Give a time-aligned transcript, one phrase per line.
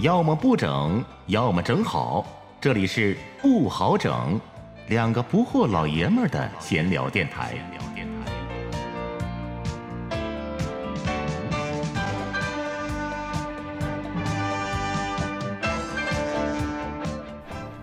[0.00, 2.24] 要么不整，要么整好。
[2.60, 4.40] 这里是不好整，
[4.86, 7.54] 两个不惑老爷们儿的闲聊电台。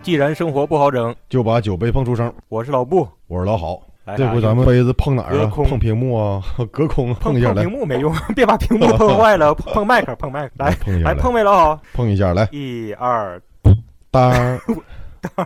[0.01, 2.33] 既然生活不好整，就把酒杯碰出声。
[2.47, 3.77] 我是老布，我是老郝。
[4.05, 5.47] 来这回咱们杯子碰哪儿啊？
[5.47, 6.43] 碰屏幕啊？
[6.71, 12.47] 隔空碰一下来屏，幕没用， 别把屏幕 碰坏了，碰碰麦克，碰麦克，来碰一下来来碰没老好，碰一下来。
[12.51, 13.41] 一二，
[14.11, 14.31] 当
[15.21, 15.41] 当。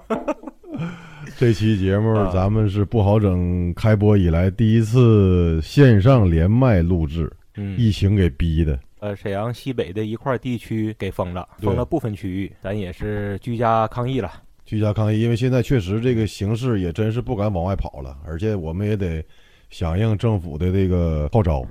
[1.38, 8.78] 这期节目啊咱们是不好整，开播以来第一次线上连麦录制，嗯，疫情给逼的。
[9.00, 14.30] 呃，沈阳西北的一块地区给封了，封了部分区域，咱也是居家抗疫了。
[14.70, 19.26] 居家抗疫，因为现在确实这个形势也真是不敢往外跑了，而且我们也得
[19.72, 21.66] 响应政府的这个号召。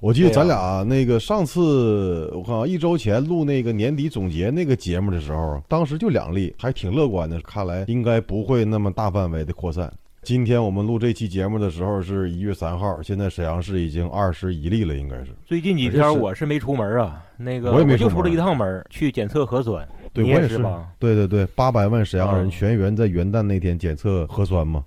[0.00, 9.92] 我记得咱俩那个上次我看啊，一周前录那个年底总结那个节目的时候，当时就两例，还挺乐观的，看来应该不会那么大范围的扩散。
[10.22, 15.26] 今天我们录这期节目的时候是一月三号，现在沈阳市已经二十一例了，应该是。
[15.44, 19.86] 最近几天我是没出门啊，那个我也没就出了一趟门，去检测核酸。
[20.14, 20.88] 你对我也是是吧？
[20.98, 24.84] 对对对，八百万沈阳人啊全员在元旦那天检测核酸嘛。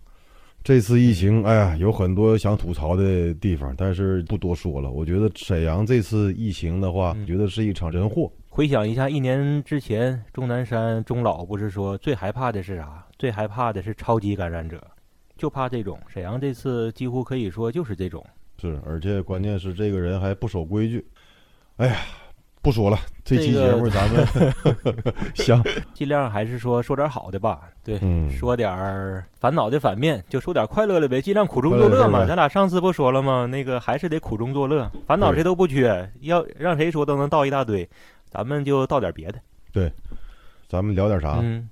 [0.64, 4.92] 这次疫情，哎呀，有很多想吐槽的地方，但是不多说了。
[4.92, 8.30] 我觉得沈阳这次疫情的话，嗯觉得是一场人祸。
[8.50, 13.05] 回想一下，一年之前，钟南山钟老不是说最害怕的是啥？
[13.17, 14.81] 最害怕的是超级感染者，
[15.38, 15.98] 就怕这种。
[16.08, 18.25] 沈阳这次几乎可以说就是这种。
[18.59, 21.05] 是，而且关键是这个人还不守规矩。
[21.78, 21.95] 哎呀，
[22.68, 24.28] 不说了，这期节目咱们
[25.36, 32.26] 行，尽量还是说说点好的吧，对，嗯，说点儿烦恼的反面，就说点快乐的呗，尽量苦中作乐嘛。
[32.26, 33.45] 咱俩上次不说了吗？
[33.45, 37.90] 那个还是得苦中作乐，烦恼谁都不缺，要让谁说都能倒一大堆，
[38.30, 39.40] 咱们就倒点别的。
[39.72, 39.90] 对
[40.68, 41.39] 咱们聊点啥？
[41.42, 41.70] 嗯，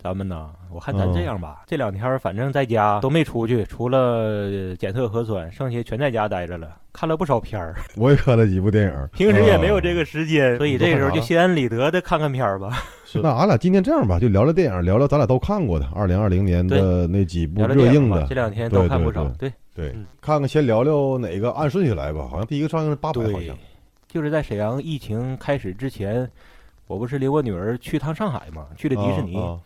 [0.00, 7.74] 咱们呢，我看咱嗯这样吧，这两天儿反正在家都没出去，除了呃检测核酸，剩下全在家待着了，看了不少片儿。
[7.98, 12.80] 我也看了几部电影，平时也没有啊这个时间，所以这时候就心安理得的看看片儿吧。
[13.04, 18.36] 是，那俺俩今天这样吧，就聊聊电影，聊聊咱俩都看过的二零二零年的那几部热映的这。
[18.36, 19.24] 两天都看不少。
[19.36, 23.58] 对对对嗯，看看先聊聊哪个按顺序来吧，好像第一个上映是八百，好像，
[24.06, 26.30] 就是在沈阳疫情开始之前，
[26.86, 29.36] 我不是领我女儿去趟上海嘛，去了迪士尼。
[29.36, 29.58] 啊啊，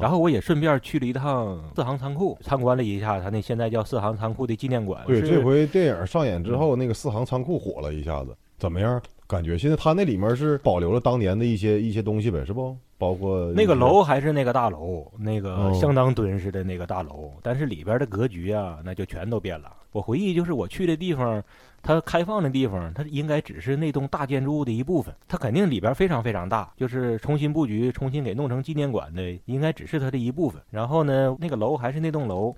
[0.00, 5.04] 然后我也顺便去了一趟四行仓库，参观了一下他那现在叫四行仓库的纪念馆。
[5.06, 9.00] 对这回电影上演之后，那个四行仓库火了一下子，怎么样？
[9.26, 12.76] 感觉现在它那里面是保留了当年的一些一些东西呗，是不？
[12.96, 19.70] 包括那个楼还是那个大楼，那个哦相当敦实的那个大楼，但是里边的格局啊，那就全都变了。
[19.92, 21.42] 我回忆就是我去的地方，
[21.86, 30.60] 它开放的地方，它应该只是那栋大建筑物的一部分，它肯定里边非常非常大，就是重新布局、重新给弄成纪念馆的，应该只是它的一部分。
[30.68, 32.54] 然后呢，那个楼还是那栋楼。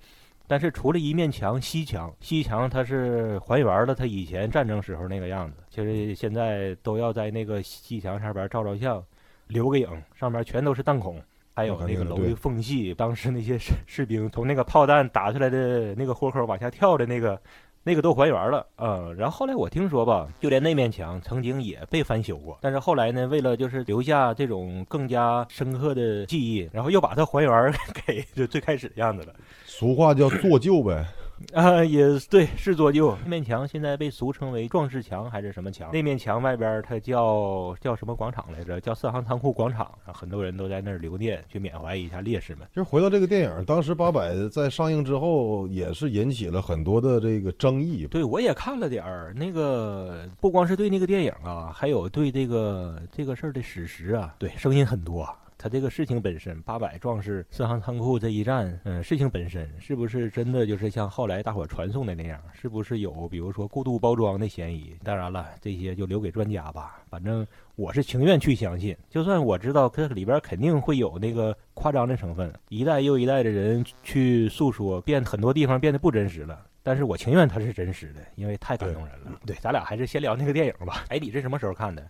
[0.50, 9.04] 但是除了一面墙西墙，西墙它是还原了它以前战争时候那个样子，就是现在都要在那个西墙上边照照相，
[9.48, 11.20] 留个影，上面全都是弹孔，
[11.54, 17.38] 还有那个楼的缝隙，当时那些士士兵从那个炮弹打出来的那个豁口往下跳的那个，
[17.84, 27.74] 那个都还原了，嗯，然后后来我听说吧，就连那面墙曾经也被翻修过，但是后来呢，为了就是留下这种更加深刻的记忆，然后又把它还原
[28.06, 29.34] 给就最开始的样子了。
[29.64, 31.06] 俗话叫做旧呗，
[31.53, 33.16] 啊，也对，是做旧。
[33.25, 35.91] 那面墙现在被俗称为壮士墙还是什么墙？
[35.93, 38.81] 那面墙外边它叫叫什么广场来着？
[38.81, 42.66] 叫四行仓库广场，啊很多人都在那儿留念，去缅怀一下烈士们。
[42.75, 48.06] 就是回到这个电影，当时八佰在上映之后，也是引起了很多的这个争议。
[48.06, 55.34] 对，我也看了点儿，那个不光是对那个电影啊，还有对这个这个事儿的史实啊，对，声音很多啊。
[55.58, 62.41] 他这个事情本身，八百壮士四行仓库这一战，嗯，事情本身是不是真的就是像后来大伙儿传颂的那样？
[62.52, 64.96] 是不是有比如说过度包装的嫌疑？
[65.02, 67.02] 当然了，这些就留给专家吧。
[67.10, 67.44] 反正
[67.75, 76.64] 我是情愿去相信，就算我知道这里边肯定会有那个夸张的成分，一代又一代的人去诉说，变很多地方变得不真实了。
[76.84, 79.40] 但是我情愿它是真实的，因为太感动人了。
[79.44, 81.05] 对，咱俩还是先聊那个电影吧。
[81.08, 82.08] 哎，你这什么时候看的？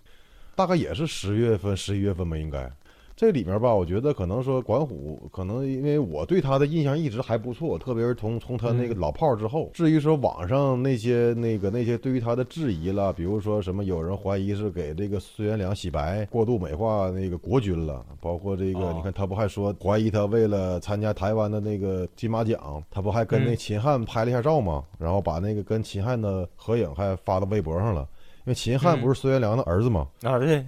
[0.54, 2.70] 大概也是十月份、十一月份吧，应该。
[3.18, 9.68] 这里面吧，我觉得可能说管虎，可能因为我对他的印象一直还不错，特别是从从他那个嗯老炮儿之后。
[9.74, 24.84] 至于说网上那些那个那些对于他的质疑了，比如说什么有人怀疑是给这个孙元良洗白、过度美化那个国军了，包括这个、哦你看他不还说怀疑他为了参加台湾的那个金马奖，他不还跟那嗯秦汉拍了一下照吗？
[24.96, 28.08] 然后把那个跟秦汉的合影还发到微博上了。
[28.44, 30.06] 因为秦汉嗯不是孙元良的儿子吗？
[30.22, 30.64] 啊，对，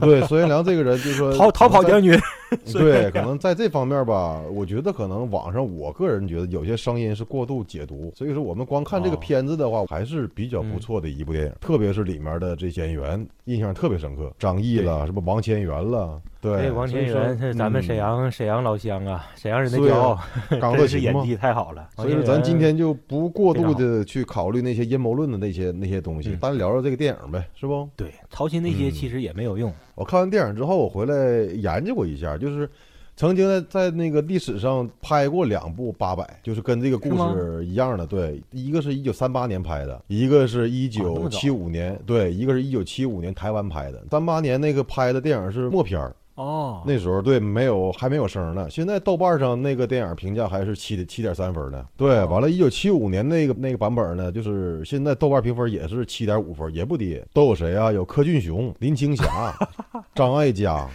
[0.00, 2.20] 对孙元良这个人，就是说逃逃跑将军，在
[2.72, 20.18] 对，可能在这方面吧，我觉得可能网上我个人觉得有些声音是过度解读，所以说我们光看这个哦片子的话，还是比较不嗯错的一部电影，特别是里面的这些演员印象特别深刻，张译了，什么王千源了，对，王千源是咱们沈嗯阳沈阳老乡啊，沈阳人的骄傲，
[20.60, 21.02] 刚乐真是。
[21.02, 21.88] 演技太好了。
[21.96, 27.88] 所以说，咱今天就不过度的去考虑那些阴谋论的那些那些东西嗯，单聊聊这个电影呗，是不？
[27.96, 29.72] 对操心那些嗯其实也没有用。
[29.94, 32.68] 我看完电影之后，我回来研究过一下，就是
[33.14, 38.06] 曾经在在那个历史上拍过两部八百，就是跟这个故事一样的。
[38.06, 44.02] 对，一个是一九三八年拍的，一个是一九七五年，对，一个是一九七五年台湾拍的。
[44.10, 48.66] 三八年那个拍的电影是默片儿，哦，那时候对没有还没有声呢。
[48.70, 51.84] 现在豆瓣上那个电影评价还是七七点三分呢。
[51.96, 57.22] 对，哦完了，一九七五年那个那个版本呢，就是现在豆瓣评分也是七点五分，也不低。
[57.34, 57.92] 都有谁啊？
[57.92, 59.24] 有柯俊雄、林青霞、
[60.14, 60.88] 张艾嘉，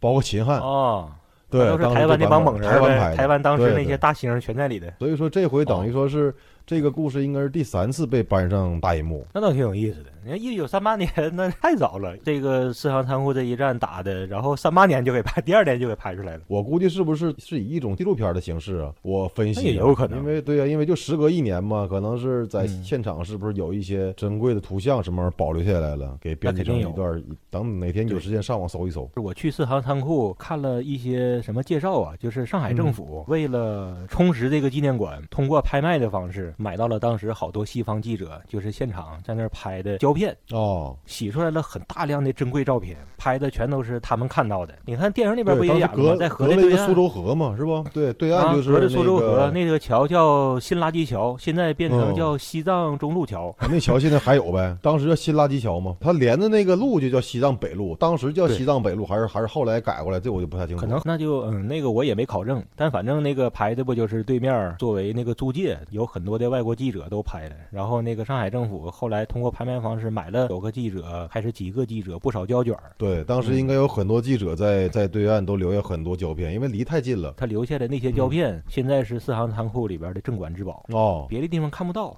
[0.00, 0.58] 包括秦汉。
[0.58, 1.08] 哦，
[1.48, 4.92] 对，都是台湾那帮猛人，台湾台湾当时那些大星全在里的。
[4.98, 6.34] 所以说这回等于哦说是
[6.66, 9.26] 这个故事应该是第三次被搬上大银幕。
[9.34, 10.10] 那倒挺有意思的。
[10.24, 16.42] 你看一九三八年那太早了，这个四行仓库这一战打的，然后三八年就给拍，第二年就给拍出来了。
[16.46, 18.90] 我估计是不是是以一种纪录片的形式啊？
[19.02, 29.06] 我分析、也有可能因为对呀、因为就时隔一年嘛，可能是在嗯现场是不是有一些珍贵的图像什么保留下来了，给编辑成一段，等哪天有时间上网搜一搜。
[29.16, 44.74] 我去四行仓库看了一些什么介绍啊，就是上海政府为了充实这个纪念馆，通过拍卖的方式买到了当时好多西方记者就是现场在那儿拍的胶片，哦，洗出来了很大量的珍贵照片，拍的全都是他们看到的。
[44.84, 46.04] 你看电影里边不，也演了吗？
[46.04, 47.84] 当时隔在河隔的对岸苏州河嘛，是不？
[47.92, 53.54] 对，对啊，岸就是隔着苏州河那个桥叫新垃圾桥，现在变成嗯叫西藏中路桥。
[53.58, 54.76] 啊那桥现在还有呗？
[54.82, 60.80] 当时叫新垃圾桥嘛，它连着那个路就叫西藏北路，当时叫西藏北路，还是还是后来改过来，这我就不太清楚。
[60.80, 67.56] 可能那就嗯，那个我也没考证，但反正那个拍的不就是对面作为那个租界，有很多的外国记者都拍了。
[67.70, 77.34] 然后那个上海政府后来通过拍卖方式买了有个记者还是几个记者不少胶卷儿，对，当时应该有很多记者在在对岸都留下很多胶片，因为离太近了。
[77.36, 82.16] 他留下的那些胶片，现在是四行仓库里边的镇馆之宝，哦，别的地方看不到。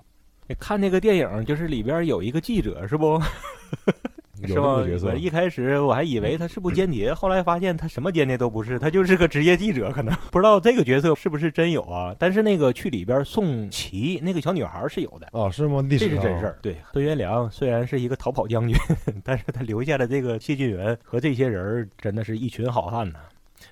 [0.60, 3.20] 看那个电影，就是里边有一个记者，是不？
[4.42, 4.76] 有是吧？
[4.76, 12.14] 这个角色我一开始我还以为他是部间谍，后来发现他什么间谍都不是，他就是个职业记者，可能 不知道这个角色是不是真有啊？
[12.18, 15.82] 但是那个去里边送旗那个小女孩是有的，哦，是吗？
[15.88, 16.58] 历这是真事儿。
[16.60, 18.76] 对，孙元良虽然是一个逃跑将军，
[19.24, 23.18] 但是他留下的这个谢晋元和这些人儿真的是一群好汉呐。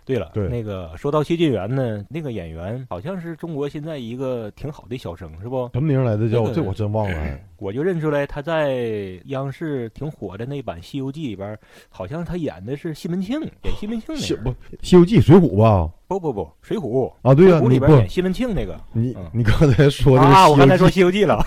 [0.04, 5.68] 对了，对那个说到谢晋元呢，那个演员好像是中国现在一个挺好的小生，是不？
[5.72, 6.28] 什么名来着？
[6.28, 7.14] 叫那个这我真忘了。
[7.14, 8.82] 还 我就认出来他在
[9.26, 11.58] 央视挺火的那版《西游记》里边，
[11.88, 14.20] 好像他演的是西门庆，演西门庆那个。
[14.20, 14.50] 西不
[14.82, 15.90] 《西游记》《水浒》吧？
[16.06, 18.78] 不不不，《水浒》啊，对呀、《里边演西门庆那个。
[18.92, 21.42] 你嗯你刚才说的啊，我刚才说《西游记了。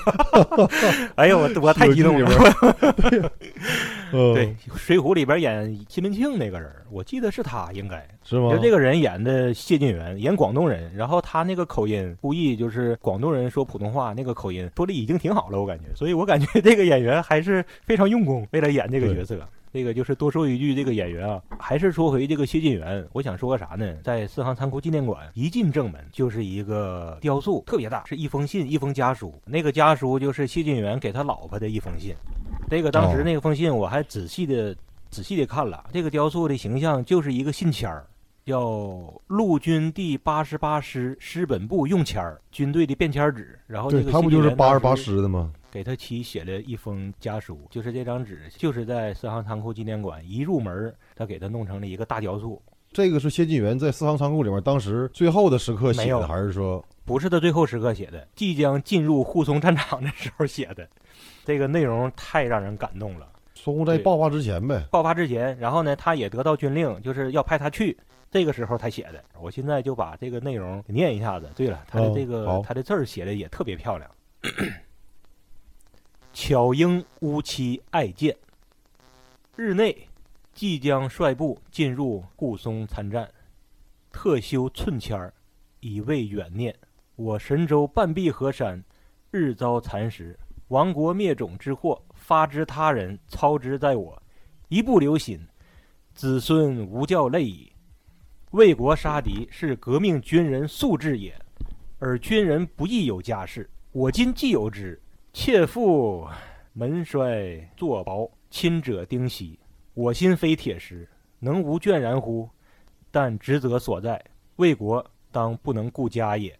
[1.15, 2.29] 哎呦，我我太激动了。
[4.11, 8.49] 呃 对，《水浒》里边演西门庆那个人，我记得是他，应该是吗？
[8.51, 19.37] 就这个人演的谢晋元，演广东人，然后他那个口音故意就是广东人说普通话那个口音，说的已经挺好了，我感觉，所以我感觉这个演员还是非常用功，为了演这个角色。
[19.73, 23.95] 这个就是多说一句，这个演员啊，还是说回这个谢晋元，我想说个啥呢？
[24.03, 29.33] 在四行仓库纪念馆一进正门就是一个雕塑，特别大，是一封信，一封家书。
[29.45, 32.15] 那个家书就是谢晋元给他老婆的一封信。
[32.69, 34.75] 这个当时哦那个封信我还仔细的
[35.09, 38.07] 仔细的看了，这个雕塑的形象就是一个信签儿，
[38.45, 43.59] 叫陆军第八十八师师本部用签儿，军队的便签纸。
[43.67, 44.95] 然后对这个他不就是八十八？
[44.95, 45.51] 师的吗？
[45.77, 52.59] 给他妻写了一封家书，就是这张纸，就是在四行仓库纪念馆一入门，他给他弄成了一个大雕塑。
[52.91, 60.89] 这个是谢晋元在四行仓库里面当时最后的时刻写的，还是说不是他最后时刻写的，即将进入护松战场的时候写的。
[61.45, 63.29] 这个内容太让人感动了。
[63.55, 64.83] 淞沪在爆发之前呗？
[64.89, 67.95] 爆发之前，然后呢，他也得到军令，就是要派他去。
[68.31, 71.51] 这个时候他写的，我现在就把这个内容念一下子。
[71.55, 74.09] 对了，他的嗯这个、好他的字儿写的也特别漂亮。
[76.39, 78.37] 巧英乌妻爱见，
[79.55, 80.07] 日内
[80.53, 83.27] 即将率部进入固松参战，
[84.11, 85.33] 特修寸签儿，
[85.79, 86.73] 以慰远念。
[87.15, 88.81] 我神州半壁河山，
[89.31, 94.21] 日遭蚕食，亡国灭种之祸，发之他人，操之在我，
[94.67, 95.43] 一不留心，
[96.13, 97.73] 子孙无教累矣。
[98.51, 101.35] 为国杀敌是革命军人素质也，
[101.97, 103.67] 而军人不宜有家室。
[103.91, 105.01] 我今既有之，
[105.39, 106.27] 妾妇
[106.73, 109.57] 门衰坐薄，亲者丁息。
[109.93, 112.49] 我心非铁石，能无倦然乎？
[113.11, 114.19] 但职责所在，
[114.55, 116.57] 为国当不能顾家也。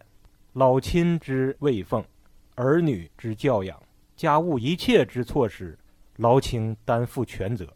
[0.53, 2.05] 老亲之慰奉，
[2.53, 3.81] 儿女之教养，
[4.15, 5.75] 家务一切之措施，
[6.17, 7.67] 劳卿担负全责，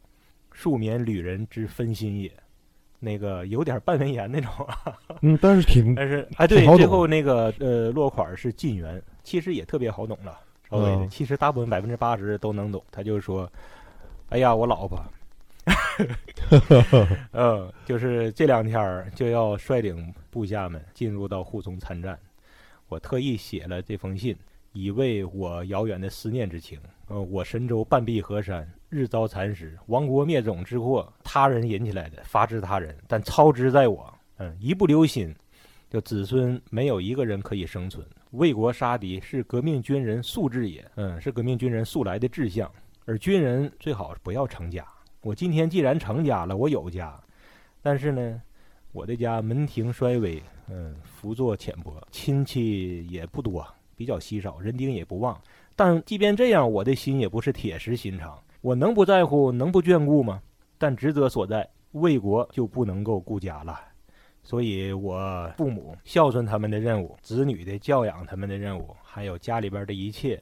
[0.52, 2.32] 庶免旅人之分心也。
[3.00, 10.40] 那个有点半文言那种啊，嗯，但是挺 但是哎，对最后那个呃落款是晋元，其实也特别好懂了，
[10.72, 12.82] 稍微的，嗯其实大部分百分之八十都能懂。
[12.90, 13.48] 他就说
[14.30, 15.00] ：“哎呀，我老婆，
[17.34, 22.18] 嗯，就是这两天就要率领部下们进入到护松参战，
[22.88, 24.36] 我特意写了这封信，
[24.72, 26.80] 以慰我遥远的思念之情。
[27.08, 34.12] 呃，我神州半壁河山，日遭蚕食，亡国灭种之祸，他人引起来的，发之他人，但操之在我。
[34.38, 35.36] 嗯，一不留心，
[35.92, 38.08] 就子孙没有一个人可以生存。
[38.32, 42.72] 为国杀敌是革命军人素质也，嗯，是革命军人素来的志向。
[43.04, 44.88] 而军人最好不要成家。
[45.20, 47.22] 我今天既然成家了，我有家，
[47.82, 48.42] 但是呢，
[48.94, 53.68] 我的家门庭衰微，嗯，福作浅薄，亲戚也不多，
[53.98, 55.38] 比较稀少，人丁也不旺。
[55.76, 58.42] 但即便这样，我的心也不是铁石心肠。
[58.62, 60.42] 我能不在乎，能不眷顾吗？
[60.78, 63.78] 但职责所在，为国就不能够顾家了。
[64.52, 70.38] 所以，我父母孝顺他们的任务，子女的教养他们的任务，还有家里边的一切，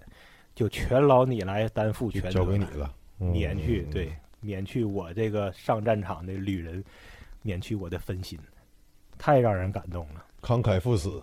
[0.56, 3.32] 就全劳你来担负全责交给你了，嗯。
[3.32, 4.12] 免去对，
[4.42, 6.84] 免去我这个上战场的旅人，
[7.44, 8.36] 免去我的分心，
[9.20, 10.25] 太让人感动了。
[10.42, 11.22] 慷慨赴死，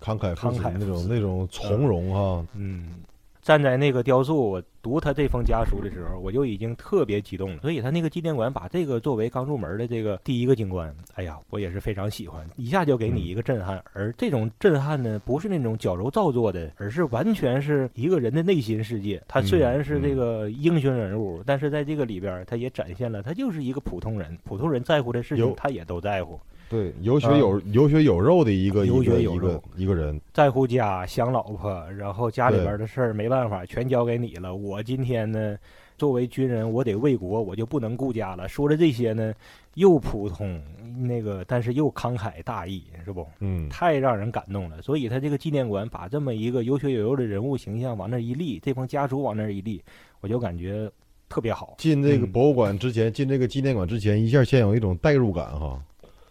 [0.00, 3.00] 慷慨赴死慷慨赴死那种那种从容哈，嗯，
[3.42, 7.58] 站在那个雕塑，我读他这封家书的时候，我就已经特别激动了。
[7.62, 13.82] 所以他那个纪念馆把这个作为刚入门的这个第一个景观，哎呀，我也是非常喜欢，一下就给你一个震撼。
[13.92, 19.22] 而这种震撼呢，不是那种矫揉造作的，而是完全是一个人的内心世界。
[19.26, 26.38] 他虽然是这个英雄人物，但是在这个里边，他也展现了他就是一个普通人，普通人在乎的事情他也都在乎。
[26.70, 34.54] 对，有血有有血有肉的一个有血有肉一个人，在乎家，想老婆，然后家里边的事儿没办法，全交给你了。
[34.54, 35.58] 我今天呢，
[35.98, 38.46] 作为军人，我得为国，我就不能顾家了。
[38.46, 39.34] 说的这些呢，
[39.74, 40.62] 又普通，
[40.96, 43.26] 那个，但是又慷慨大义，是不？
[43.40, 44.80] 嗯，太让人感动了。
[44.80, 49.82] 所以他这个纪念馆把这么一个有血有肉的人物形象往那一立，这帮家属往那一立，
[50.20, 50.88] 我就感觉
[51.28, 55.82] 特别好进这个博物馆之前，进这个纪念馆之前，一下先有一种代入感哈，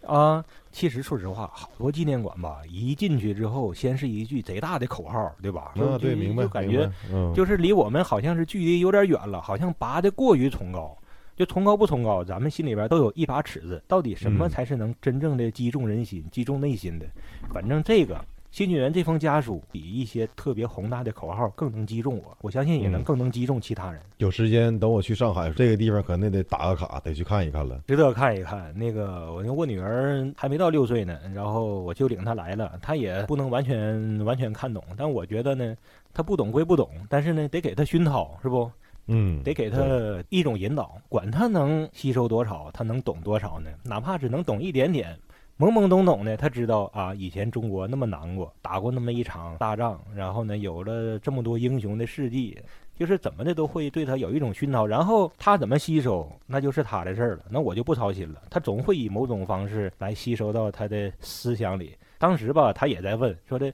[0.06, 0.44] 啊。
[0.72, 5.72] 其实说实话，好多纪念馆吧，一进去之后，先是一句贼大的口号，对吧？
[5.74, 10.96] 啊，对，就明白，就感觉，嗯，就是离我们好像是距离有点远了，好像拔得过于崇高。
[11.36, 17.06] 就崇高不崇高，咱们心里边都有一把尺子，到底什么嗯才是能真正的击中人心、击中内心的？
[17.52, 24.00] 反正这个新军人这封家书比一些特别宏大的口号更能击中我，我相信也能嗯更能击中其他人。
[24.16, 27.80] 有时间等我去上海这个地方，可能得打个卡，得去看一看了。
[27.86, 28.76] 值得看一看。
[28.76, 35.76] 那个，我我女儿还没到六岁呢，然后我就领她来了，她也不能完全完全看懂，但我觉得呢，
[36.12, 38.68] 她不懂归不懂，但是呢，得给她熏陶，是不？
[39.06, 43.70] 嗯，得给对他一种引导，管他能吸收多少，他能懂多少呢？
[43.82, 45.18] 哪怕只能懂一点点，
[45.60, 52.56] 懵懵懂懂的，他知道啊，以前中国那么难过，打过那么一场大仗，然后呢，有了这么多英雄的事迹，
[52.98, 58.40] 就是怎么的都会对他有一种熏陶，然后他怎么吸收，那就是他的事儿了，那我就不操心了。
[58.48, 61.94] 他总会以某种方式来吸收到他的思想里。
[62.16, 63.70] 当时吧，他也在问说的，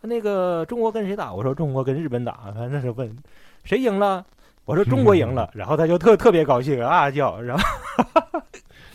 [0.00, 1.32] 那个中国跟谁打？
[1.32, 3.16] 我说中国跟日本打，反正是问
[3.62, 4.26] 谁赢了。
[4.64, 7.62] 我说中国赢了，然后他就特特别高兴啊叫，然后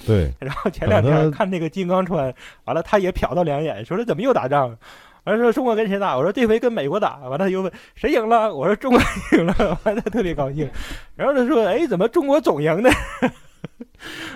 [0.05, 2.33] 对， 然后前两天看那个金刚川，
[2.65, 4.77] 完了他也瞟到两眼，说这怎么又打仗？
[5.23, 6.17] 完了说中国跟谁打？
[6.17, 7.17] 我说这回跟美国打。
[7.19, 8.53] 完了他又问谁赢了？
[8.53, 9.79] 我说中国赢了。
[9.83, 10.69] 完了他特别高兴，
[11.15, 12.89] 然后他说哎怎么中国总赢呢？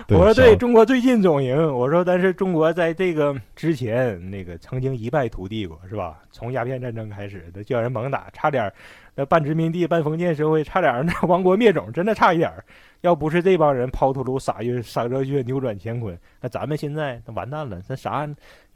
[0.08, 1.54] 我说对想中国最近总赢。
[1.74, 6.18] 我说但是中国在这个之前那个曾经一败涂地过是吧？
[6.30, 8.72] 从鸦片战争开始，那叫人猛打，差点
[9.18, 12.64] 儿那半殖民地半封建社会，差点儿那亡国灭种，真的差一点儿。
[13.00, 18.28] 要不是这帮人抛头颅洒热洒热血扭转乾坤，那咱们现在那完蛋了，那啥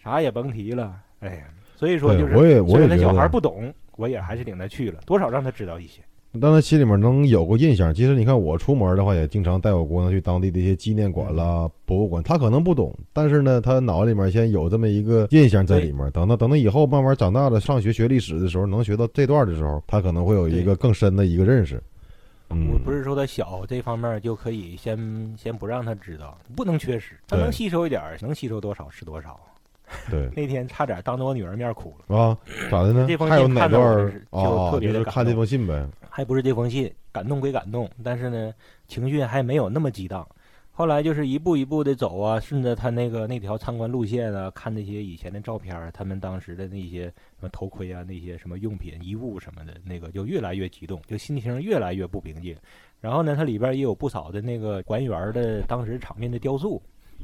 [0.03, 0.97] 啥也甭提了。
[1.21, 1.45] 哎呀，
[1.77, 6.03] 所以说就是，对我也我虽然他小孩不懂，我也还是领他去了，多少让他知道一些。
[6.33, 7.93] 让他心里面能有个印象。
[7.95, 12.23] 其实你看，我出门的话，也经常带我姑娘去当地的一些纪念馆啦、博物馆。
[12.23, 16.11] 她可能不懂，但是呢，她脑子里面先有这么一个印象在里面。
[16.11, 21.83] 等到等到以后慢慢长大了，上学学历史的时候，能学到这段的时候，她可能会有一个更深的一个认识。
[22.55, 29.41] 嗯我，不是说他小这方面就可以先先不让他知道，不能缺失，他能吸收一点儿，能吸收多少是多少。
[30.11, 32.37] 对 那天差点当着我女儿面哭了，啊，
[32.71, 33.17] 咋的呢这？
[33.17, 34.71] 封还有信看到哪段就啊？
[34.71, 35.87] 特别就是看这封信呗。
[36.15, 38.53] 还不是这封信，感动归感动，但是呢，
[38.87, 40.29] 情绪还没有那么激荡。
[40.71, 52.55] 后来就是一步一步的走啊，顺着他那个那条参观路线啊，看那些以前的照片儿，他们当时的那些什么头盔啊，那些什么用品、衣物什么的，那个就越来越激动，就心情越来越不平静。
[53.01, 56.81] 然后呢，它里边也有不少的那个还原的当时场面的雕塑，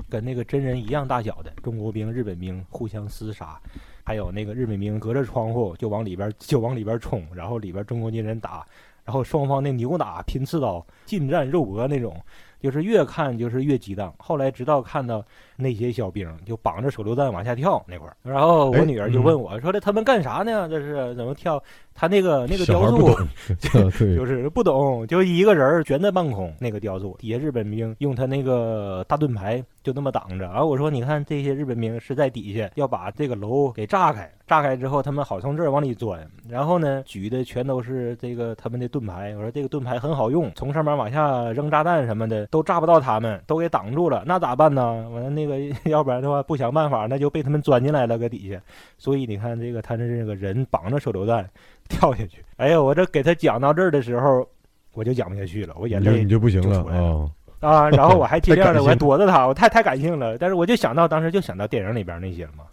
[0.09, 3.61] 跟那个真人一样大小的中国兵、日本兵互相厮杀，
[4.09, 8.67] 还有那个日本兵隔着窗户就往里边就往里边冲，然后里边中国军人打，
[9.05, 12.17] 然后双方那扭打、拼刺刀、近战肉搏那种。
[12.59, 15.23] 就是越看就是越激荡，后来直到看到
[15.61, 20.69] 那些小兵就绑着手榴弹往下跳那块儿，然后我女儿就问我说：“这他们干啥呢？
[20.71, 21.61] 这是怎么跳？
[22.01, 23.13] 他那个那个雕塑
[23.59, 23.91] 就
[24.25, 30.45] 是不懂，就一个人悬在半空那个雕塑，底下日本兵用他那个大盾牌就那么挡着。
[30.45, 39.35] 然后我说：你看这些日本兵是在底下要把这个楼给炸开，炸开之后他们好从这儿往里钻，然后呢举的全都是这个他们的盾牌。
[39.35, 45.05] 我说这个盾牌很好用，从上面往下扔炸弹什么的。”都炸不到他们，都给挡住了，那咋办呢？
[45.11, 45.59] 完了那个，
[45.91, 48.61] 要不然的话不想办法，那就被他们钻进来了，搁底下。
[48.99, 51.49] 所以你看，这个他的这个人绑着手榴弹
[51.89, 52.45] 跳下去。
[52.59, 54.47] 哎呀，我这给他讲到这儿的时候，
[54.93, 57.91] 我就讲不下去了，我眼泪你就不行了啊啊！
[57.91, 60.39] 然后我还 尽量的，我还躲着他，我太太感性了。
[60.39, 62.65] 但是我就想到当时就想到电影里边那些嘛。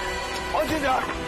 [0.54, 1.25] 安静点。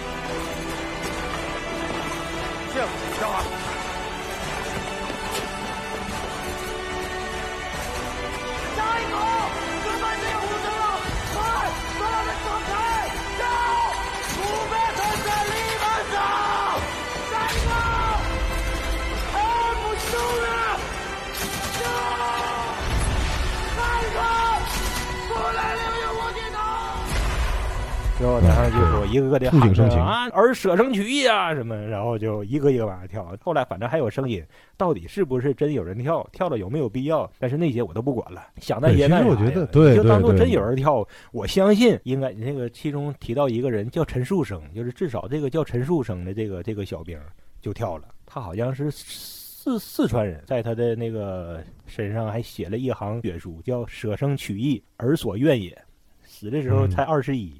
[28.18, 33.32] 之后，然后就说一个个的喊着啊，而舍生取义啊什么，然后就一个一个往下跳。
[33.44, 34.44] 后来反正还有声音，
[34.76, 36.28] 到底是不是真有人跳？
[36.32, 37.32] 跳了有没有必要？
[37.38, 39.30] 但是那些我都不管了，想那些干啥？
[39.30, 41.08] 我觉得对，就当做真有人跳。
[41.32, 47.20] 我相信应该那个其中提到一个人叫陈树生，就是至少这个叫陈树生的这个这个小兵
[47.62, 48.06] 就跳了。
[48.25, 55.77] 他好像是四四川人，在他的那个身上还写了一行血书，叫舍生取义，尔所愿也。
[56.24, 57.53] 死的时候才二十一。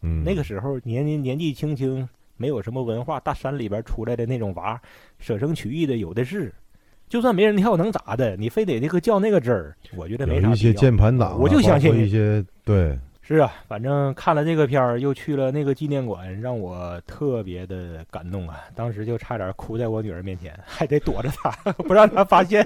[0.00, 4.80] 那个时候年年年纪轻轻，没有什么文化，大山里边出来的那种娃，
[5.18, 6.52] 舍生取义的有的是。
[7.08, 8.36] 就算没人跳，能咋的？
[8.36, 12.98] 你非得那个较那个真儿，我觉得没啥一些键盘党，我就相信一些对。
[13.28, 18.60] 是啊，反正看了这个片儿，又去了那个纪念馆，让我特别的感动啊！
[18.72, 21.50] 当时就差点哭在我女儿面前，还得躲着她，
[21.88, 22.64] 不让她发现。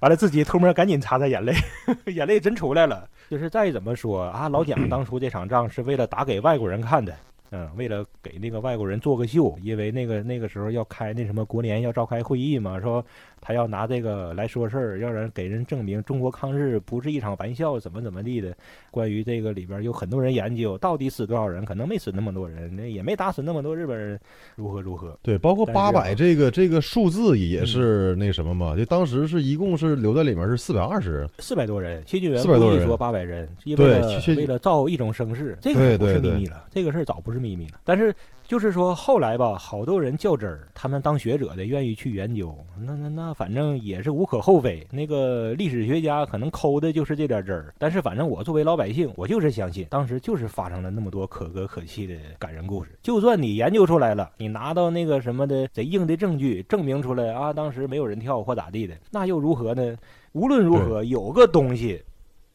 [0.00, 1.52] 完了，自己偷摸赶紧擦擦眼泪，
[2.10, 3.06] 眼泪真出来了。
[3.28, 7.14] 就是再怎么说啊，老蒋 当初这场仗是为了打给外国人看的。
[7.54, 13.04] 嗯，为了给那个外国人做个秀，因为那个那个时候要开那什么国联要召开会议嘛，说
[13.42, 18.56] 他要拿这个来说事儿，让人给人证明中国抗日不是一场玩笑，怎么怎么地的。
[18.90, 24.18] 关于这个里边有很多人研究，到底死多少人，可能没死那么多人，那也没打死那么多日本人，
[24.56, 25.14] 如何如何？
[25.20, 34.00] 对，包括八百这个这个数字也是那什么嘛，就当时是一共是留在里面是四百二十人，四百多人，谢晋元故意说八百人，因为
[34.38, 37.42] 为了造一种声势，这个不是秘密了，这个事儿早不是。
[37.42, 38.14] 秘密了，但是
[38.52, 44.86] 就是说后来吧，好多人较真儿，他们当学者的愿意去研究，那那那反正也是无可厚非。
[44.90, 52.90] 那个历史学家可能抠的就是这点真儿，但是反正我作为老百姓，我就是相信当时就是发生了那么多可歌可泣的感人故事。
[53.00, 59.96] 就算你研究出来了，你拿到那个什么的贼硬的证据证明出来啊，当时没有人跳或咋地的，那又如何呢？
[60.32, 62.04] 无论如何，有个东西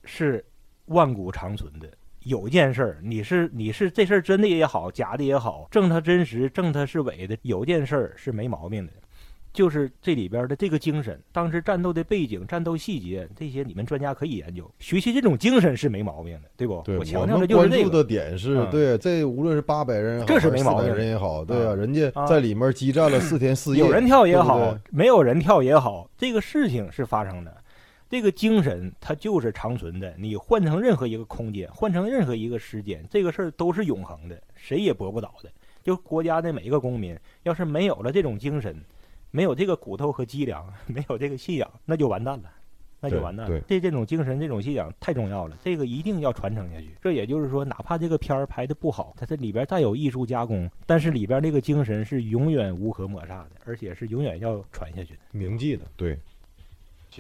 [0.04, 0.46] 是
[0.90, 1.90] 万古长存的。
[2.28, 8.92] 有件事儿，你是你是这事儿真的也好，假的也好，证它真实，证它是伪的，有件事儿是没毛病的，
[9.54, 16.82] 就是这里边的这个精神，当时战斗的背景、战斗细节这些，你们专家可以研究，学习这种精神是没毛病的，对不？
[16.84, 17.90] 对，我强调的就是这个。
[17.90, 27.56] 的点是对，这无论是八百人，这是没毛病人也好，对啊，人家在里面激战了四天四夜，有人跳也好，没有人跳也好，这个事情是发生的。
[28.10, 35.52] 这个精神它就是长存的，你换成任何一个空间，换成任何一个时间，这个事儿都是永恒的，谁也驳不倒的。
[35.84, 38.76] 就国家的每一个公民，要是没有了这种精神，
[39.32, 42.52] 没有这个骨头和脊梁，没有这个信仰，那就完蛋了，
[43.00, 43.62] 那就完蛋了。
[43.68, 46.90] 这这种精神、这种信仰太重要了，这个一定要传承下去。
[47.02, 55.86] 这也就是说，哪怕这个片儿拍的不好，它这里边再有艺术加工，但是里边这个精神是永远无可抹杀的，而且是永远要传下去的，铭记的。
[55.96, 56.18] 对。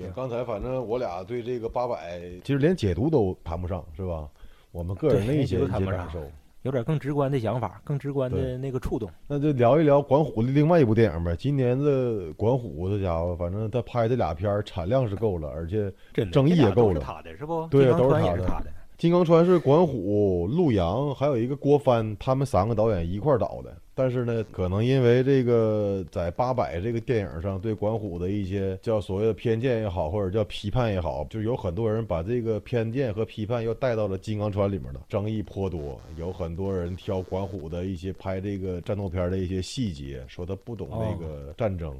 [0.03, 4.27] 行，刚才反正我俩对这个八百，其实连解读都谈不上，是吧？
[4.71, 6.19] 我们个人的一些一些感受。
[6.63, 9.09] 有点更直观的想法，更直观的那个触动。
[9.25, 11.33] 那就聊一聊管虎的另外一部电影呗。
[11.37, 15.89] 今年的管虎这家伙，反正他拍这俩片儿产量是够了，而且，
[16.29, 17.65] 争议也够了他的是不？
[17.67, 18.65] 对都是他的。
[18.97, 23.71] 金刚川是管虎、陆阳，还有一个郭帆，他们三个导演一块儿导的。
[23.93, 35.99] 但是呢，可能因为这个在八佰这个电影上对管虎的一些叫所谓的偏见也好，或者叫批判也好，就有很多人把这个偏见和批判又带到了金刚川里面了，争议颇多。
[36.17, 41.95] 有很多人挑管虎的一些拍这个战斗片的一些细节，说他不懂那个战争。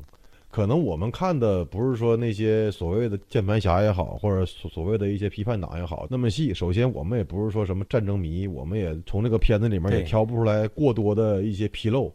[0.50, 6.54] 可能我们看的不是说那些所谓的键盘侠也好，或者所所谓的一些批判党也好那么细。
[6.54, 12.12] 首先，我们也不是说什么战争迷，我们也从这个片子里面也挑不出来过多的一些纰漏。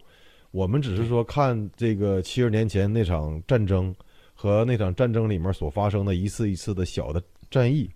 [0.50, 3.94] 我们只是说看这个七十年前那场战争
[4.34, 7.88] 和那场战争里面所发生的一次一次的小的战役，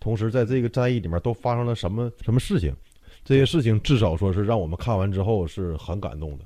[0.00, 2.74] 同时在这个战役里面都发生了什么什么事情，
[3.24, 6.44] 这些事情至少说是让我们看完之后是很感动的。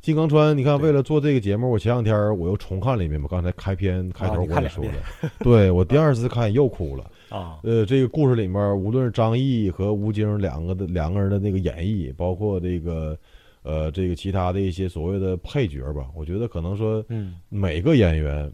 [0.00, 3.26] 金刚川，你看，为了做这个节目，我前两天我又重看了一遍嘛。
[3.28, 4.92] 刚才开篇开头我也说了，
[5.40, 7.10] 对我第二次看又哭了。
[7.28, 13.18] 啊，呃，这个故事里面，无论是张译和吴京两个的两个人的那个演绎，包括这个
[13.62, 18.50] 呃这个其他的一些所谓的配角吧，我觉得可能说嗯，每个演员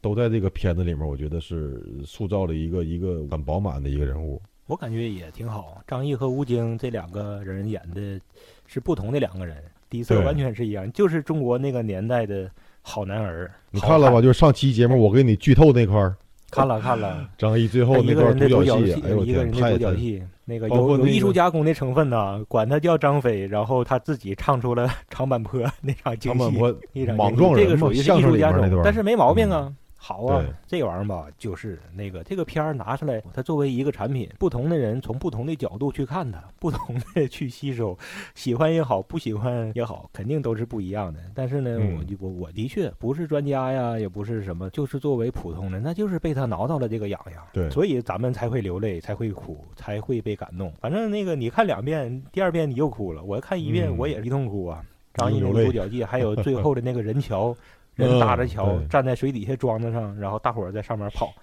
[0.00, 4.40] 都在这个片子里面，我觉得是塑造了一个一个很饱满的一个人物。
[4.66, 5.82] 我感觉也挺好。
[5.86, 8.20] 张译和吴京这两个人演的
[8.66, 9.56] 是不同的两个人，
[9.88, 12.50] 底色对完全是一样，就是中国那个年代的
[12.82, 13.50] 好男儿。
[13.70, 14.20] 你看了吧？
[14.20, 16.16] 就是上期节目我给你剧透那块儿，
[16.50, 17.28] 看了看了。
[17.36, 29.72] 张译最后那段独角戏，哎呦我天，一个人的太太独角戏，那个那有有艺术个加工的成分呐，管他叫张飞，然后他自己唱出了长坂坡那场京戏，长坂坡一场莽撞人这，个属于是艺术加工，但是没毛病嗯啊。
[30.00, 37.98] 好啊，这玩意儿吧，就是那个这个片儿拿出来，它作为一个产品，不同的人从不同的角度去看它， 不同的去吸收，
[38.36, 41.18] 喜欢也好，不喜欢也好，肯定都是不一样的。
[41.34, 47.42] 但是呢，嗯我就我我的确不是专家呀，也不是什么，就是作为普通人，那就是被他挠到了这个痒痒。
[47.52, 50.72] 对所以咱们才会流泪，才会哭，才会被感动。
[50.80, 54.80] 反正那个你看两遍，第二遍你又哭了，我看一遍嗯我也是一通哭啊。
[55.14, 57.52] 张译那流泪个 独角记，还有最后的那个人桥，
[57.98, 61.34] 人搭着桥站在水底下桩子上，然后大伙儿在上面跑，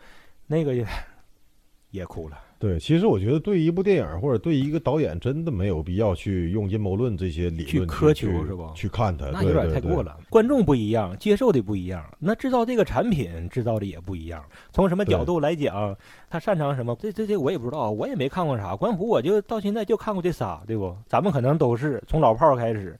[0.47, 0.85] 那个也
[1.91, 2.37] 也哭了。
[2.57, 10.17] 对，其实我觉得对一部电影或者对一个导演，真的没有必要去用阴谋论这些理论去苛求是吧去看他，那有点太过了。
[10.29, 14.41] 观众不一样，接受的不一样，那制造这个产品制造的也不一样。
[14.71, 15.95] 从什么角度来讲，
[16.29, 16.97] 他擅长什么？
[16.99, 18.73] 这这这我也不知道，我也没看过啥。
[18.73, 20.95] 关虎我就到现在就看过这仨，对不？
[21.07, 22.97] 咱们可能都是从老炮儿开始，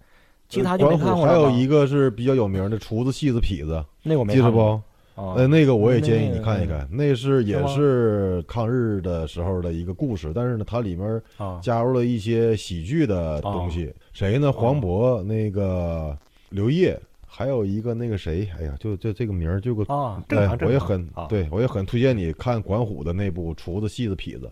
[0.48, 4.82] 其他就没看过还有一个是比较有名的厨子、戏子、痞子，那我没记得不？
[5.16, 13.94] 啊呃，那个我也建议你看一看，那是也是抗日的时候的一个故事，但是呢，它里面啊加入了一些喜剧的东西。
[14.12, 14.52] 谁呢？
[14.52, 16.18] 黄渤、那个
[16.50, 19.86] 刘烨，还有一个那个谁，哎呀，就就这个名儿就个。
[19.86, 20.22] 啊，
[20.60, 21.28] 我也很啊。
[21.30, 24.48] 对我也很推荐你看管虎的那部《厨子、戏子、痞子》。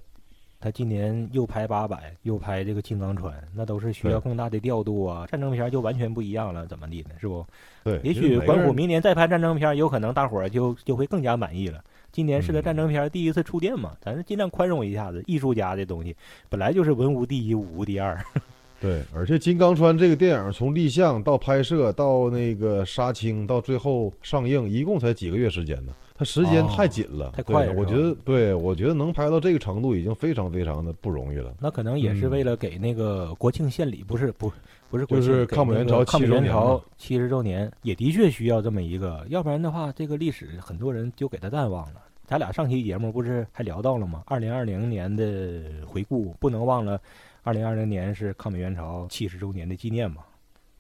[0.64, 5.28] 他今年又拍八百，又拍这个金刚川，那都是需要更大的调度啊。
[5.30, 7.10] 战争片就完全不一样了，怎么地呢？
[7.20, 7.46] 是不？
[7.84, 11.84] 对，也许关虎明年再拍战争片，有可能大伙儿就就会更加满意了。
[12.14, 15.22] 今年是他嗯战争片第一次触电嘛，咱是尽量宽容一下子。
[15.28, 16.16] 艺术家的东西
[16.48, 18.18] 本来就是文无第一，武无第二。
[18.80, 25.94] 对，而且《金刚川》这个电影从立项到拍摄到那个杀青到最后上映，一共才几个月时间呢？
[26.16, 31.54] 它时间太紧了，哦太快了我觉得，对我觉得能拍到这个程度已经非常非常的不容易了。
[31.60, 34.52] 那可能也是嗯为了给那个国庆献礼，不是不
[34.90, 42.02] 不是国庆，就是抗美援朝那个抗美70周年援朝七十周年，也的确需要这么一个，要不然的话，这个历史很多人就给他淡忘了。
[42.26, 44.24] 咱俩上期节目不是还聊到了吗？
[44.28, 47.00] 二零二零年的回顾，不能忘了，
[47.42, 50.18] 二零二零年是抗美援朝七十周年的纪念嘛。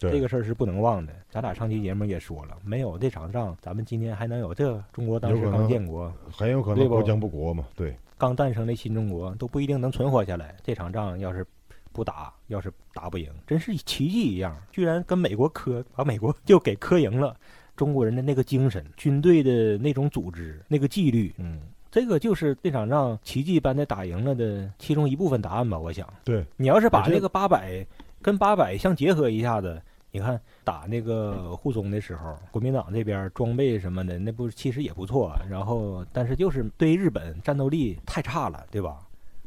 [0.04, 1.14] 对，这个事儿是不能忘的。
[1.30, 7.66] 咱俩上期节目也说了，没有这场仗，咱们今天还能有这中国当时刚建国，很有可能国将不国嘛。
[7.76, 10.56] 对，刚诞生的新中国都不一定能存活下来。
[10.64, 11.46] 这场仗要是
[11.92, 17.36] 不打，要是打不赢，真是奇迹一样，居然跟美国磕，把美国 就给磕赢了。
[17.76, 25.80] 中国人的那个精神，军队的那种组织，那个纪律，嗯，这个就是这场仗奇迹般的打赢了的其中一部分答案吧。
[25.80, 27.84] 我想，对，你要是把这个八百
[28.22, 29.82] 跟八百相结合一下子，
[30.14, 35.36] 你看打那个沪中的时候，国民党这边装备什么的，那不其实也不错。
[35.50, 39.00] 然后，但是就是对日本战斗力太差了，对吧？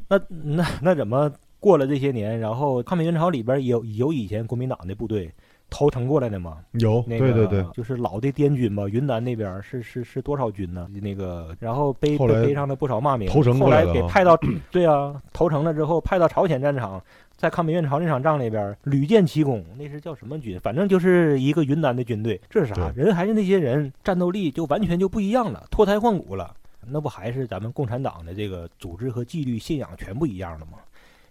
[0.09, 5.33] 那那那怎么过了这些年，然后抗美援朝里边有有以前国民党的部队，
[5.69, 6.57] 投诚过来的嘛。
[6.73, 10.87] 有，那个对对对，就是老的滇军吧，云南那边是是是多少军呢？
[11.01, 14.37] 那个，然后背后背上了不少骂名，投诚后来给派到，
[14.71, 17.01] 对啊，投诚了之后派到朝鲜战场，
[17.35, 20.59] 在抗美援朝那场仗里边屡建奇功，那是叫什么军？
[20.59, 22.91] 反正就是一个云南的军队，这是啥？
[22.95, 26.55] 人还是那些人，战斗力就完全就不一样了，脱胎换骨了。
[26.89, 30.77] 那不还是咱们共产党的这个组织和纪律、信仰全不一样了吗？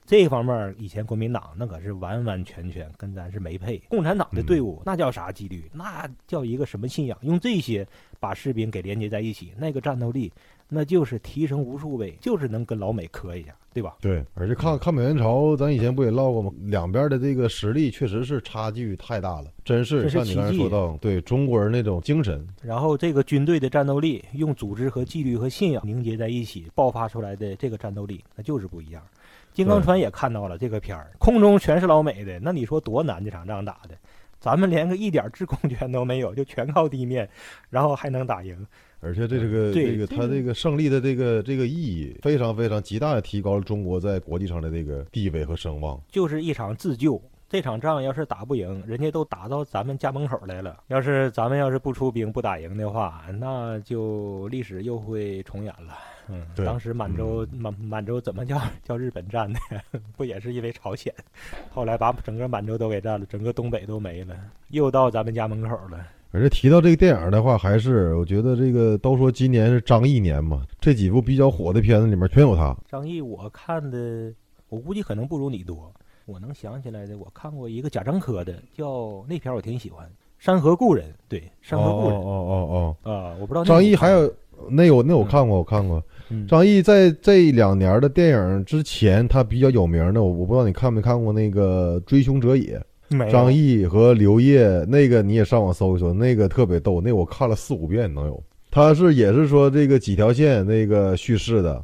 [0.07, 3.79] 这方面以前国民党那可是完完全全跟咱是没配。
[3.89, 5.69] 共产党的队伍那叫啥纪律？
[5.73, 7.19] 那叫一个什么信仰？
[7.23, 7.87] 用这些
[8.21, 10.33] 把士兵给连接在一起，那个战斗力
[10.69, 13.97] 那就是提升无数倍，就是能跟老美磕一下，对吧？
[14.01, 16.53] 对，而且抗抗美援朝，咱以前不也唠过吗？
[16.63, 29.03] 两边的这个实力确实是差距太大了，真是像你刚才说到，对中国人那种精神，然后这个军队的战斗力，用组织和纪律和信仰凝结在一起，爆发出来的这个战斗力，那就是不一样。
[29.57, 33.97] 金刚川也看到了这个片儿，空中全是老美的，那你说多难这场仗打的？
[34.39, 37.27] 咱们连个一点制空权都没有，就全靠地面，
[37.71, 38.67] 然后还能打赢。
[39.01, 45.99] 而且这这个这个他这个胜利的这个这个意义，非常非常极大的提高了中国在国际上的这个地位和声望。
[46.11, 47.19] 就是一场自救。
[47.49, 50.83] 这场仗要是打不赢，人家都打到咱们家门口来了。
[50.89, 55.97] 要是咱们要是不出兵不打赢的话，那就历史又会重演了。
[56.29, 59.61] 嗯，对当时满洲满满洲怎么叫叫日本占的？
[60.17, 61.15] 不也是因为朝鲜？
[61.71, 64.35] 后来把整个满洲都给占了，整个东北都没了，
[64.71, 66.05] 又到咱们家门口了。
[66.33, 72.77] 而且提到这个电影的话，还是我觉得这个都说今年是张译年嘛，这几部比较火的片子里面全有他。
[72.91, 74.35] 张译，我看的，
[74.69, 75.93] 我估计可能不如你多。
[76.27, 80.05] 我能想起来的，我看过一个贾樟柯的，叫那片儿我挺喜欢，
[80.39, 81.07] 《山河故人》。
[81.29, 84.35] 对，《山河故人》哦哦哦啊，我不知道张译还有
[84.69, 86.03] 那有那我看过，我看过。
[86.29, 92.77] 嗯张译在这两年的电影之前，他比较有名的，我我不知道你看没看过那个《追凶者也》，
[93.17, 98.43] 没张译和刘烨那个你也上网搜一搜，那个特别逗，那我看了四五遍能有。
[98.69, 101.81] 他是也是说这个几条线那个叙事的，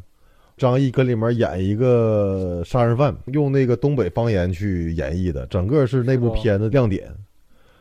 [0.62, 7.12] 张译跟里面演一个杀人犯，用那个东北方言去演绎的，整个是那部片子亮点。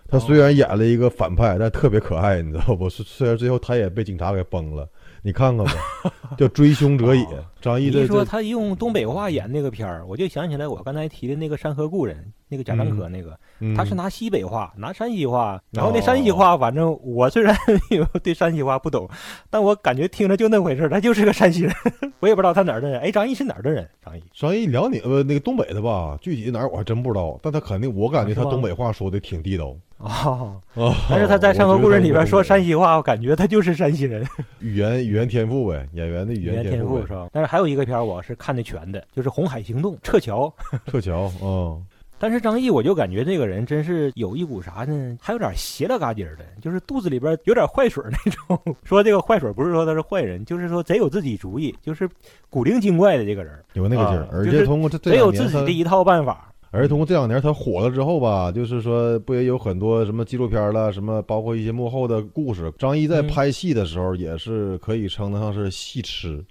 [0.10, 2.90] 他虽然演了一个反派，但特别可爱，你知道不？
[2.90, 4.90] 虽虽然最后他也被警察给崩了，
[5.24, 5.72] 你看看吧，
[6.38, 7.24] 叫《追凶者也》。
[7.62, 12.16] 张译你说他用东北话演那个片儿，我就想起来我刚才提的那个《山河故人》，
[12.48, 17.56] 那个贾樟柯那个，嗯他是拿西北话，拿山西话，然后那山西话，反正我虽然
[17.92, 19.08] 有对山西话不懂，
[19.52, 21.72] 但我感觉听着就那回事儿，他就是个山西人，
[22.20, 23.00] 我也不知道他哪儿的人。
[23.00, 23.88] 哎，张译是哪儿的人？
[24.04, 30.96] 张译张译辽宁呃那个东北的吧，具体哪儿我还真不知道，但他肯定我感觉他东北话说的挺地道哦，啊。
[31.10, 34.26] 但是他在《山河故人》里边说山西西话，我感觉他就是山西人。
[34.60, 37.28] 语言语言天赋呗，演员的语语言天赋是吧？
[37.32, 40.52] 但是还有一个片儿我是看的全的，就是《红海行动》 撤侨。
[40.88, 41.84] 撤侨嗯，
[42.18, 45.18] 但是张译，我就感觉这个人真是有一股啥呢？
[45.22, 48.76] 还有点邪了嘎叽的，就是肚子里边有点坏水那种。
[48.84, 52.08] 说这个坏水不是说他是坏人，就是说贼有自己主意，就是
[52.50, 56.48] 古灵精怪的这个人，有那个劲儿啊，而且就是通过这这贼有自己的一套办法。
[56.74, 62.72] 而且通过这两年他火了之后吧，就是说不也有很多什么纪录片了，什么包括一些幕后的故事。
[62.78, 66.42] 张译在嗯拍戏的时候也是可以称得上是戏痴，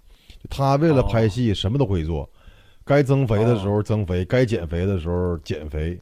[0.50, 2.28] 他为了拍戏什么都会做，
[2.84, 5.98] 该增肥的时候增肥，该减肥的时候减肥，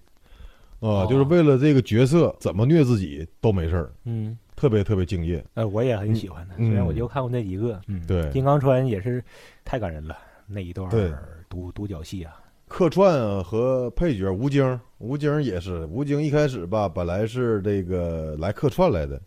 [0.81, 5.45] 啊，哦就是为了这个角色怎么虐自己都没事儿，嗯，特别特别敬业。
[5.55, 7.81] 呃，我也很喜欢他，嗯虽然我就看过那几个。
[7.87, 9.23] 嗯，对金刚川也是
[9.65, 10.17] 太感人了，
[10.49, 11.13] 那一段对
[11.49, 12.33] 独独角戏啊。
[12.79, 19.21] 客串啊和配角吴京，吴京也是，吴京一开始吧，本来是这个来客串来的，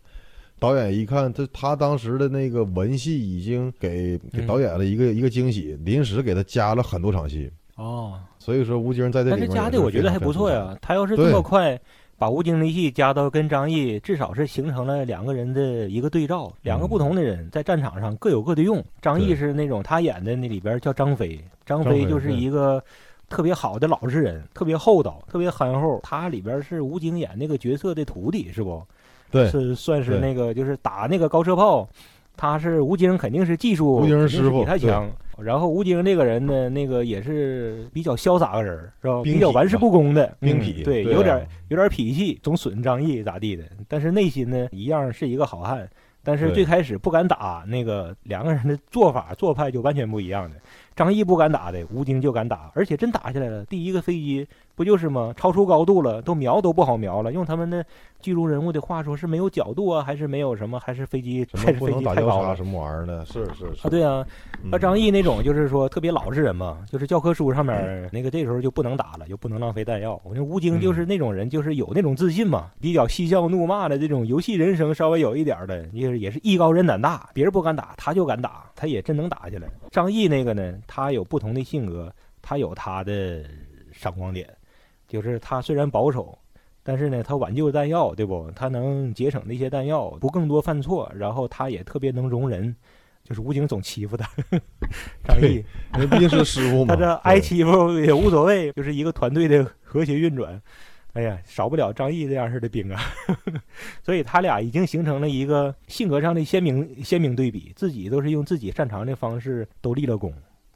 [0.58, 10.74] 导演一看他他当时的那个文戏已经给给嗯导演了一个、一个惊喜，临时给他加了很多场戏，哦，所以说吴京在这里但是加的我觉得还不错呀。
[10.82, 11.78] 他要是这么快
[12.18, 18.82] 把吴京的戏加到跟张译，至少是形成了两个人的一个对照，两个不同的人在战场上各有各的用。
[19.02, 22.82] 张译是那种他演的那里边叫张飞，张飞就是一个。
[23.32, 26.00] 特别好的老实人，特别厚道，特别憨厚。
[26.04, 28.84] 他里边是吴京演那个角色的徒弟，是不？
[29.32, 31.88] 对是算是那个就是打那个高射炮，
[32.36, 35.10] 他是吴京肯定是技术吴京师傅比他强。
[35.38, 39.22] 然后吴京这个人呢，那个也是比较潇洒个人儿，是吧？
[39.24, 43.64] 比较玩世不恭的，兵嗯对，痞对啊有点有点脾气，总损张译咋地的。
[43.88, 45.90] 但是内心呢，一样是一个好汉。
[46.24, 50.56] 但是最开始不敢打，那个两个人的做法做派就完全不一样的。
[51.02, 53.66] 张毅不敢打的，吴京就敢打，而且真打起来了。
[53.66, 54.48] 第一个飞机
[54.82, 55.32] 不就是吗？
[55.38, 57.32] 超出高度了，都瞄都不好瞄了。
[57.32, 57.86] 用他们的
[58.20, 60.80] 剧中人物的话说，是没有角度啊，还是没有什么？
[60.80, 62.56] 还是飞机什么还是飞机太高了？
[62.56, 63.24] 什么玩意儿的？
[63.28, 64.26] 是是是啊，对啊，
[64.64, 70.20] 嗯那张译那种就是说特别老实人嘛，就是教科书上面那个这时候就不能打了，就不能浪费弹药。
[70.24, 79.68] 我那吴京就是那种人，就是有那种自信嘛，比较嬉笑怒骂的这种游戏人生稍微有一点的，就是也是艺高人胆大，别人不敢打，他就敢打，他也真能打起来。
[79.92, 83.44] 张译那个呢，他有不同的性格，他有他的
[83.92, 84.48] 闪光点，
[85.12, 86.36] 就是他虽然保守。
[86.84, 88.50] 但是呢，他挽救弹药，对不？
[88.56, 92.76] 他能节省那些弹药，不更多犯错，然后他也特别能容人，
[93.24, 94.28] 就是武警总欺负他，
[95.24, 96.96] 张毅，那毕竟是师傅嘛。
[96.96, 100.60] 他这挨欺负也无所谓，就是一个团队的和谐运转。
[101.14, 103.00] 哎呀，少不了张毅这样式的兵啊，
[104.02, 110.34] 所以他俩已经形成了一个性格上的鲜明鲜明对比，自己都是用自己擅长的方式都立了功，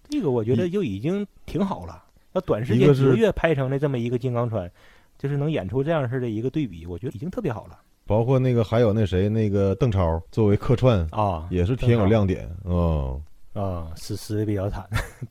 [0.07, 2.03] 这个我觉得就已经挺好了。
[2.35, 4.69] 要短时间几个月拍成的这么一个金刚川，
[5.17, 12.47] 就是能演出这样式的一个对比，我觉得已经特别好了包括那个还有那谁那个邓超作为客串啊也是挺有亮点。
[12.63, 13.19] 嗯
[13.53, 14.85] 啊，死死的比较惨，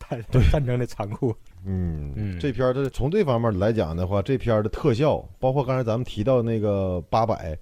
[0.08, 1.36] 战 战争的残酷，
[1.66, 7.54] 嗯嗯这片儿的从这方面来讲的话，这片儿的特效，包括刚才咱们提到那个八百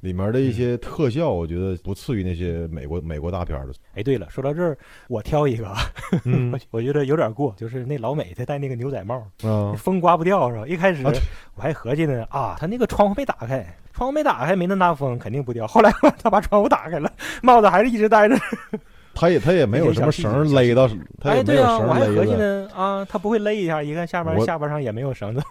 [0.00, 3.72] 里面的一些特效，我觉得不次于那些美国美国大片儿的。
[3.94, 4.76] 哎，对了，说到这儿，
[5.08, 5.68] 我挑一个
[6.52, 10.66] 我 我觉得有点过，就是那老美他戴那个牛仔帽，啊，风刮不掉是吧？
[10.66, 11.04] 一开始
[11.54, 15.66] 我还合计呢，啊，他那个窗户没打开，窗户没打开，没那么大风，肯定不掉。
[15.66, 18.36] 后来他把窗户打开了， 帽子还是一直戴着。
[19.12, 20.88] 他也他也没有什么绳儿勒到，
[21.20, 22.26] 他哎，也没有对啊，我还绳勒的。
[22.26, 25.42] 合计呢，啊，他不会勒一下，一看下边我下巴上也没有绳子，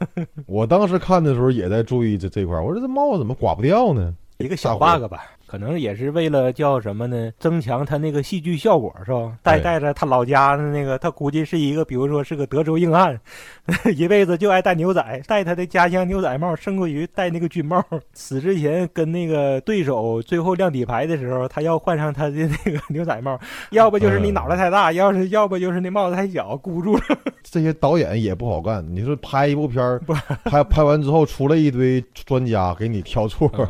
[0.48, 4.16] 我当时看的时候也在注意这这块儿，我说这帽子怎么刮不掉呢？
[4.42, 7.30] 一个小 bug 吧，可能也是为了叫什么呢？
[7.40, 9.34] 增强他那个戏剧效果是吧？
[9.44, 13.20] 带对带着他老家的那个，他估计是一个，比如说是个德州硬汉，
[13.98, 17.84] 一辈子就爱戴牛仔，戴他的家乡牛仔帽，胜过于戴那个军帽。
[18.14, 23.38] 死之前跟那个对手最后亮底牌的时候，他要换上他的那个 牛仔帽，
[23.72, 27.02] 要不就是你嗯脑袋太大，要是要不就是那帽子太小，箍住了。
[27.44, 28.86] 这些导演也不好干。
[28.90, 30.00] 你说拍一部片儿，
[30.46, 33.68] 拍拍完之后出来一堆专家给你挑错儿。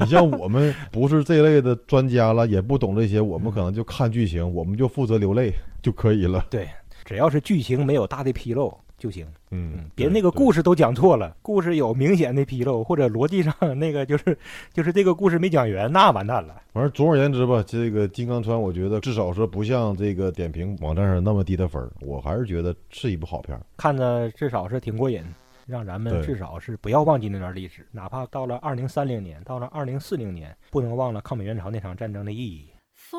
[0.00, 6.46] 你像我们不是这类的专家了，也不懂这些，我们可能就看剧情，我们就负责流泪就可以了。
[6.50, 6.68] 对，
[7.04, 9.26] 只要是剧情没有大的纰漏就行。
[9.50, 10.62] 嗯嗯，，别那个故事。
[10.62, 14.38] 都讲错了，故事有明显的纰漏，或者逻辑上 那个就是
[14.72, 16.62] 就是这个故事没讲圆，那完蛋了。
[16.72, 23.60] 反正总而言之吧，这个金刚川，我觉得至少说不像这个点评网站上那么低的分儿，我还是觉得是一部好片儿。
[23.76, 25.22] 看着至少是挺过瘾，
[25.66, 32.68] 让咱们至少是不要忘记那段历史，哪怕到了二零三零年，到了二零四零年，不能忘了抗美援朝那场战争的意义。
[33.10, 33.18] 烽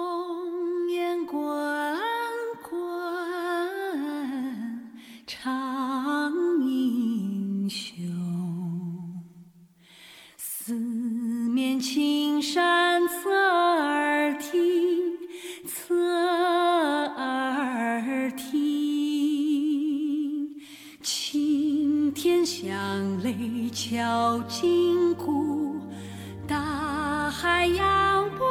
[0.92, 1.40] 烟滚
[2.70, 2.80] 滚，
[5.26, 8.04] 唱英雄。
[10.38, 15.18] 四面青山侧耳听，
[15.68, 15.94] 侧
[22.66, 25.82] 响雷敲金鼓，
[26.48, 28.48] 大海扬波